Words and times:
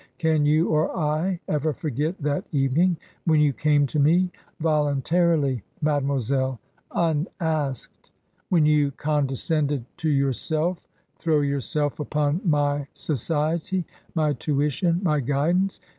Can 0.17 0.47
you 0.47 0.69
or 0.69 0.89
I 0.97 1.39
ever 1.47 1.73
forget 1.73 2.17
that 2.23 2.45
evening 2.51 2.97
when 3.25 3.39
you 3.39 3.53
came 3.53 3.85
to 3.85 3.99
me— 3.99 4.31
voluntarily, 4.59 5.61
mademoiselle, 5.79 6.59
unasked:— 6.91 8.09
when 8.49 8.65
you 8.65 8.89
condescended 8.93 9.85
to 9.97 10.09
yourself 10.09 10.83
throw 11.19 11.41
yourself 11.41 11.99
upon 11.99 12.41
my 12.43 12.87
society, 12.95 13.85
my 14.15 14.33
tuition, 14.33 15.01
my 15.03 15.19
guidance 15.19 15.79